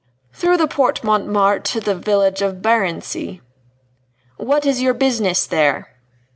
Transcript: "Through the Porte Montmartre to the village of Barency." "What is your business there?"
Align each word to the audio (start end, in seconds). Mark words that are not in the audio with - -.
"Through 0.33 0.57
the 0.57 0.67
Porte 0.67 1.03
Montmartre 1.03 1.59
to 1.63 1.79
the 1.79 1.93
village 1.93 2.41
of 2.41 2.55
Barency." 2.59 3.39
"What 4.37 4.65
is 4.65 4.81
your 4.81 4.95
business 4.95 5.45
there?" 5.45 5.89